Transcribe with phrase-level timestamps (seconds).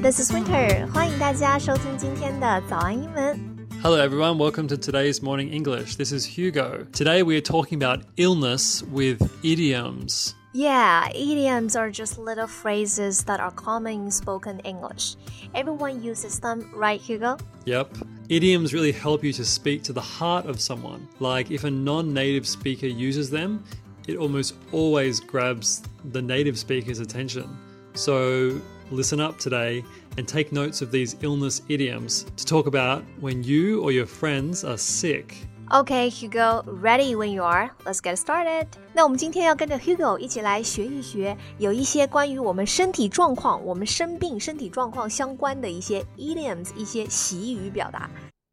[0.00, 3.38] this is Winter，欢迎大家收听今天的早安英文。
[3.82, 4.38] Hello, everyone.
[4.38, 5.96] Welcome to today's Morning English.
[5.96, 6.86] This is Hugo.
[6.92, 10.32] Today we are talking about illness with idioms.
[10.54, 15.16] Yeah, idioms are just little phrases that are common in spoken English.
[15.54, 17.36] Everyone uses them, right, Hugo?
[17.66, 17.98] Yep.
[18.30, 21.06] Idioms really help you to speak to the heart of someone.
[21.20, 23.62] Like if a non native speaker uses them,
[24.08, 25.82] it almost always grabs
[26.12, 27.46] the native speaker's attention.
[27.92, 28.58] So
[28.90, 29.84] listen up today
[30.16, 34.64] and take notes of these illness idioms to talk about when you or your friends
[34.64, 35.34] are sick.
[35.68, 37.70] Okay, Hugo, ready when you are.
[37.84, 38.68] Let's get started.
[38.92, 48.08] 那我们今天要跟着 Hugo 一起来学一学，有一些关于我们身体状况、我们生病身体状况相关的一些 idioms，一些习语表达。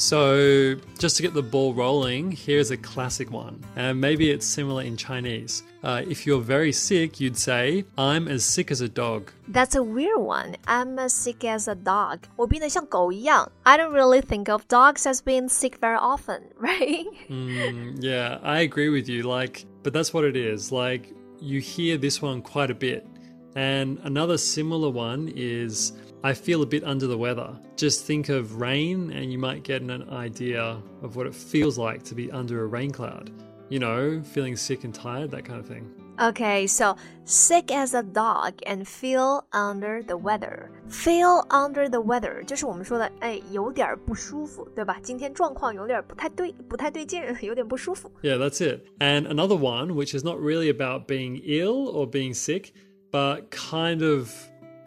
[0.00, 3.62] So, just to get the ball rolling, here's a classic one.
[3.76, 5.62] And maybe it's similar in Chinese.
[5.84, 9.30] Uh, if you're very sick, you'd say, I'm as sick as a dog.
[9.48, 10.56] That's a weird one.
[10.66, 12.20] I'm as sick as a dog.
[12.36, 13.52] 我病得像狗一样。
[13.62, 17.06] I don't really think of dogs as being sick very often, right?
[17.28, 19.24] Mm, yeah, I agree with you.
[19.24, 20.72] Like, but that's what it is.
[20.72, 23.06] Like, you hear this one quite a bit.
[23.54, 25.92] And another similar one is,
[26.24, 27.56] I feel a bit under the weather.
[27.76, 32.02] Just think of rain, and you might get an idea of what it feels like
[32.04, 33.30] to be under a rain cloud.
[33.68, 35.86] You know, feeling sick and tired, that kind of thing.
[36.20, 40.70] Okay, so sick as a dog and feel under the weather.
[40.86, 44.98] Feel under the weather 就是我们说的，哎，有点不舒服，对吧？
[45.02, 48.10] 今天状况有点不太对，不太对劲，有点不舒服。
[48.20, 48.82] Yeah, that's it.
[48.98, 52.74] And another one, which is not really about being ill or being sick,
[53.10, 54.30] but kind of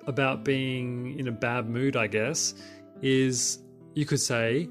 [0.09, 2.55] about being in a bad mood, I guess,
[3.03, 3.61] is
[3.95, 4.69] you could say,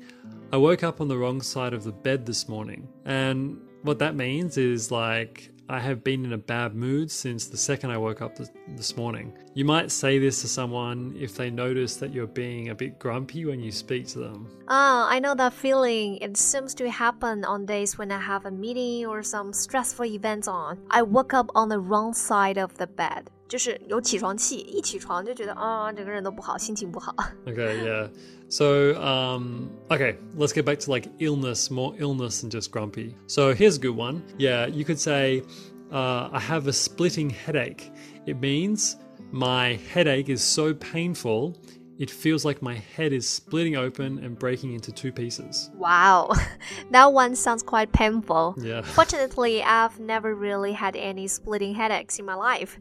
[0.52, 2.90] I woke up on the wrong side of the bed this morning.
[3.06, 7.58] And what that means is like, I have been in a bad mood since the
[7.58, 9.38] second I woke up this, morning.
[9.53, 13.44] You might say this to someone if they notice that you're being a bit grumpy
[13.44, 14.48] when you speak to them.
[14.69, 16.18] Ah, I know that feeling.
[16.18, 20.48] It seems to happen on days when I have a meeting or some stressful events
[20.48, 20.80] on.
[20.90, 23.30] I woke up on the wrong side of the bed.
[23.49, 27.15] 就是有起床气，一起床就觉得啊，整个人都不好，心情不好。
[27.47, 28.11] Okay, yeah.
[28.49, 33.15] So, um, okay, let's get back to like illness, more illness than just grumpy.
[33.27, 34.23] So, here's a good one.
[34.39, 35.43] Yeah, you could say,
[35.91, 37.91] uh, I have a splitting headache.
[38.27, 38.97] It means
[39.31, 41.55] my headache is so painful,
[41.99, 45.71] it feels like my head is splitting open and breaking into two pieces.
[45.75, 46.33] Wow,
[46.91, 48.55] that one sounds quite painful.
[48.59, 48.83] Yeah.
[48.83, 52.78] Fortunately, I've never really had any splitting headaches in my life,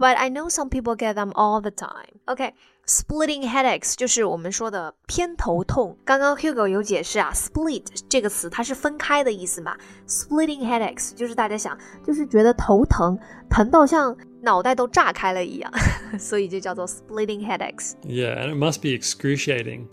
[0.00, 2.20] but I know some people get them all the time.
[2.26, 2.52] Okay,
[2.86, 5.96] splitting headaches 就是我们说的偏头痛。
[6.04, 9.76] 刚刚 Hugo 有解释啊，split 这个词它是分开的意思嘛。
[10.08, 15.72] Splitting headaches 就是大家想，就是觉得头疼，疼到像脑袋都炸开了一样，
[16.18, 17.92] 所以就叫做 splitting headaches。
[18.02, 19.86] Yeah, and it must be excruciating.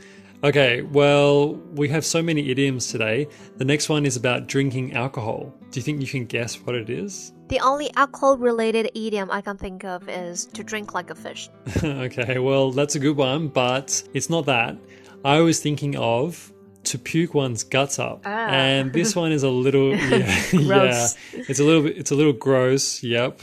[0.45, 3.27] Okay, well, we have so many idioms today.
[3.57, 5.53] The next one is about drinking alcohol.
[5.73, 7.33] Do you think you can guess what it is?
[7.49, 11.51] The only alcohol-related idiom I can think of is to drink like a fish.
[11.83, 14.79] okay, well, that's a good one, but it's not that.
[15.25, 16.53] I was thinking of
[16.85, 18.47] to puke one's guts up, ah.
[18.47, 22.33] and this one is a little yeah, yeah, it's a little bit, it's a little
[22.33, 23.03] gross.
[23.03, 23.41] Yep,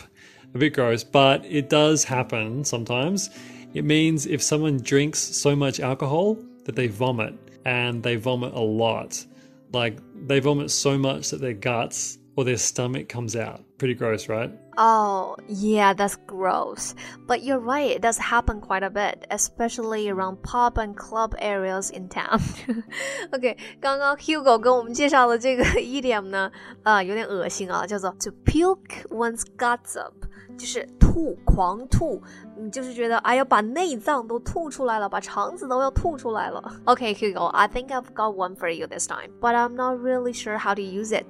[0.54, 3.30] a bit gross, but it does happen sometimes.
[3.74, 7.35] It means if someone drinks so much alcohol that they vomit,
[7.65, 9.25] and they vomit a lot,
[9.73, 13.61] like they vomit so much that their guts or their stomach comes out.
[13.79, 14.51] Pretty gross, right?
[14.77, 16.95] Oh, yeah, that's gross.
[17.27, 21.91] But you're right, it does happen quite a bit, especially around pub and club areas
[21.91, 22.41] in town.
[23.33, 26.51] OK，刚刚 Hugo 跟我们介绍的这个 idiom 呢，
[26.83, 30.15] 啊、有点恶心啊，叫做 to puke one's guts up，
[30.57, 32.21] 就是吐，狂吐，
[32.57, 36.63] 你就是觉得哎呀，把内脏都吐出来了，把肠子都要吐出来了。
[36.85, 40.59] OK, Hugo, I think I've got one for you this time, but I'm not really sure
[40.59, 41.27] how to use it.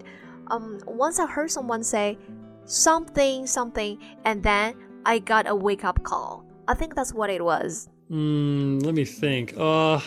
[0.49, 2.19] Um, once I heard someone say
[2.67, 4.75] something something and then
[5.05, 6.45] I got a wake up call.
[6.67, 7.89] I think that's what it was.
[8.09, 9.55] Hmm, let me think.
[9.57, 10.01] Uh,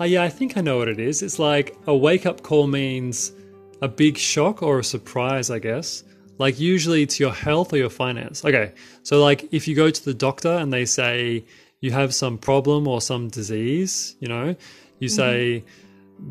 [0.00, 1.22] uh, yeah, I think I know what it is.
[1.22, 3.32] It's like a wake up call means
[3.80, 6.04] a big shock or a surprise, I guess.
[6.39, 8.43] Like usually to your health or your finance.
[8.43, 11.45] Okay, so like if you go to the doctor and they say
[11.81, 14.55] you have some problem or some disease, you know,
[14.99, 15.15] you mm-hmm.
[15.15, 15.63] say,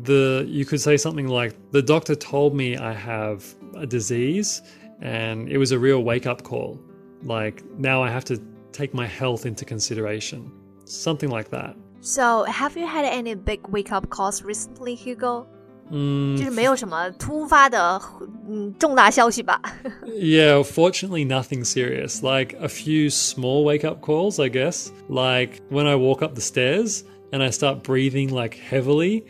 [0.03, 3.43] the you could say something like the doctor told me I have
[3.75, 4.61] a disease
[5.01, 6.79] and it was a real wake up call.
[7.23, 8.41] Like now I have to
[8.71, 10.51] take my health into consideration.
[10.85, 11.75] Something like that.
[12.01, 15.47] So, have you had any big wake up calls recently, Hugo?
[15.90, 18.00] 嗯就是没有什么突发的
[18.48, 19.60] 嗯重大消息吧。
[20.06, 22.22] Yeah, fortunately, nothing serious.
[22.22, 24.88] Like a few small wake up calls, I guess.
[25.08, 29.24] Like when I walk up the stairs and I start breathing like heavily,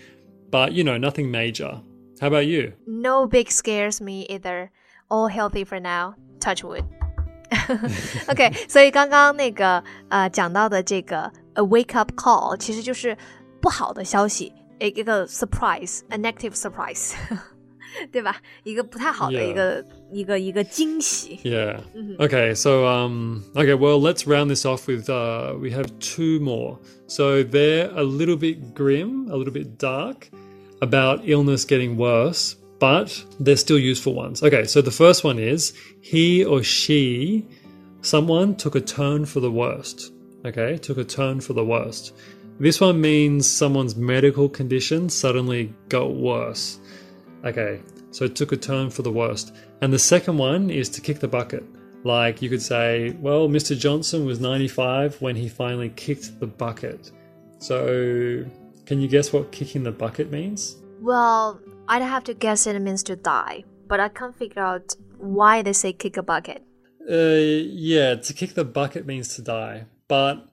[0.51, 1.81] but you know, nothing major.
[2.21, 2.73] How about you?
[2.87, 4.71] No big scares me either.
[5.09, 6.15] All healthy for now.
[6.41, 6.85] Touch wood.
[8.29, 13.17] OK，所以刚刚那个呃讲到的这个 a wake up call，其实就是
[13.61, 17.13] 不好的消息， 一一个 surprise，a negative surprise，
[18.11, 18.37] 对吧？
[18.65, 19.51] 一个不太好的 Yeah.
[19.51, 21.39] 一个一个一个惊喜。
[21.45, 21.81] Yeah.
[22.19, 26.79] Okay, so um okay, well, let's round this off with uh we have two more.
[27.07, 30.29] So they're a little bit grim, a little bit dark
[30.81, 34.43] about illness getting worse, but they're still useful ones.
[34.43, 37.47] Okay, so the first one is he or she
[38.03, 40.13] someone took a turn for the worst.
[40.45, 42.13] Okay, took a turn for the worst.
[42.60, 46.80] This one means someone's medical condition suddenly got worse.
[47.46, 49.56] Okay, so it took a turn for the worst.
[49.82, 51.64] And the second one is to kick the bucket.
[52.04, 53.78] Like you could say, well, Mr.
[53.78, 57.12] Johnson was 95 when he finally kicked the bucket.
[57.60, 58.46] So,
[58.86, 60.76] can you guess what kicking the bucket means?
[61.00, 65.62] Well, I'd have to guess it means to die, but I can't figure out why
[65.62, 66.62] they say kick a bucket.
[67.10, 69.86] Uh, yeah, to kick the bucket means to die.
[70.10, 70.46] But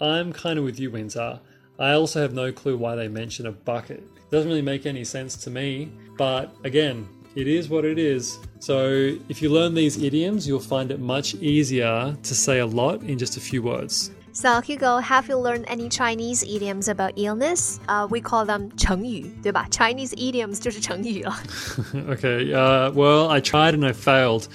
[0.00, 1.40] I'm kind of with you, Windsor.
[1.78, 4.02] I also have no clue why they mention a bucket.
[4.30, 5.90] doesn't really make any sense to me.
[6.16, 8.38] But again, it is what it is.
[8.60, 13.02] So if you learn these idioms, you'll find it much easier to say a lot
[13.02, 14.10] in just a few words.
[14.32, 17.80] So Hugo, have you learned any Chinese idioms about illness?
[17.88, 19.66] Uh, we call them 成语，对吧？
[19.70, 21.36] Chinese idioms 就是成语了。
[22.08, 24.46] okay, uh, well, I tried and I failed.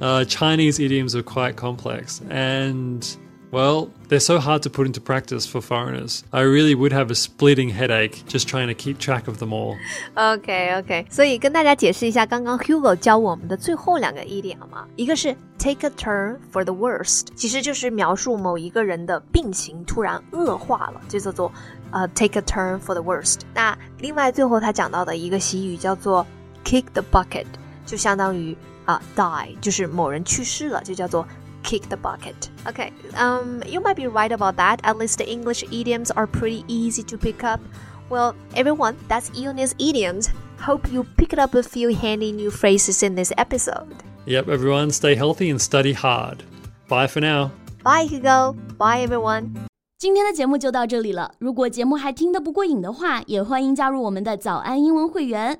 [0.00, 3.04] Uh, Chinese idioms are quite complex, and
[3.52, 6.22] well, they're so hard to put into practice for foreigners.
[6.30, 9.76] I really would have a splitting headache just trying to keep track of them all.
[10.14, 14.86] OK OK，所以跟大家解释一下，刚刚 Hugo 教我们的最后两个 idiom 好吗？
[14.96, 21.50] 一个是 take a turn for the worst，其实就是描述某一个人的病情突然恶化了，就叫做
[21.90, 23.40] 呃 take a turn for the worst。
[23.54, 26.26] 那另外最后他讲到的一个习语叫做
[26.64, 27.46] kick the bucket，
[27.86, 28.54] 就相当于
[28.84, 31.26] 啊、die，就是某人去世了，就叫做
[31.63, 32.49] kick the bucket.
[32.67, 34.79] Okay, um, you might be right about that.
[34.83, 37.59] At least the English idioms are pretty easy to pick up.
[38.09, 40.29] Well, everyone, that's illness Idioms.
[40.59, 43.95] Hope you picked up a few handy new phrases in this episode.
[44.25, 46.43] Yep, everyone, stay healthy and study hard.
[46.87, 47.51] Bye for now.
[47.83, 48.55] Bye, Hugo.
[48.77, 49.51] Bye, everyone.
[49.97, 51.33] 今天的节目就到这里了。
[51.39, 55.59] 如果节目还听得不过瘾的话，也欢迎加入我们的早安英文会员。